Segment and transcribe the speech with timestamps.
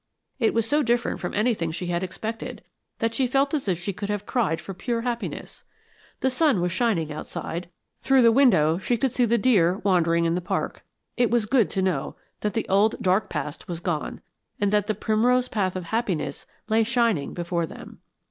[0.39, 2.63] It was so different from anything she had expected,
[2.97, 5.63] that she felt as if she could have cried for pure happiness.
[6.21, 7.69] The sun was shining outside;
[8.01, 10.83] through the window she could see the deer wandering in the park.
[11.17, 14.21] It was good to know that the old dark past was gone,
[14.59, 17.99] and that the primrose path of happiness lay shining before them.